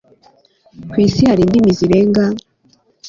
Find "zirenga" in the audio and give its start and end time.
1.79-2.23